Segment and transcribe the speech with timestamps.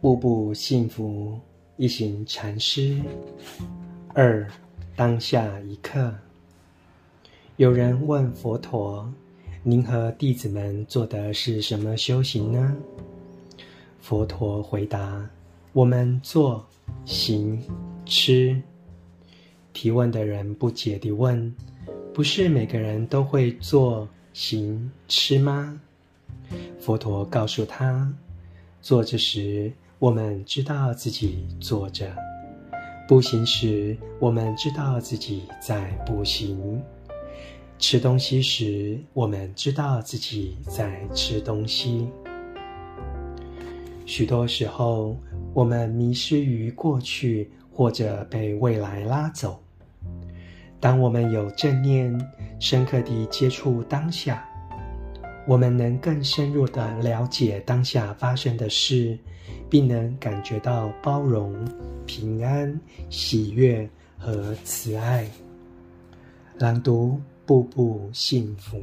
[0.00, 1.36] 步步幸福
[1.76, 2.96] 一行禅师
[4.14, 4.48] 二，
[4.94, 6.14] 当下一刻。
[7.56, 9.12] 有人问佛陀
[9.64, 12.76] ：“您和弟子们做的是什么修行呢？”
[14.00, 15.28] 佛陀回答
[15.74, 16.64] ：“我们做、
[17.04, 17.60] 行、
[18.06, 18.56] 吃。”
[19.74, 21.52] 提问的人不解地问
[22.14, 25.80] ：“不是每个人都会做、行、吃吗？”
[26.78, 28.08] 佛陀告诉他
[28.80, 32.06] ：“坐着时，我们知道自己坐着；
[33.08, 36.80] 步行时，我们知道自己在步行；
[37.80, 42.08] 吃东西时，我们知道自己在吃东西。
[44.06, 45.16] 许多时候，
[45.52, 49.60] 我们迷失于过去，或者被未来拉走。
[50.78, 52.16] 当我们有正念，
[52.60, 54.48] 深刻地接触当下。”
[55.48, 59.18] 我们能更深入的了解当下发生的事，
[59.70, 61.56] 并能感觉到包容、
[62.04, 62.78] 平安、
[63.08, 65.26] 喜悦和慈爱。
[66.58, 68.78] 朗读，步步幸福。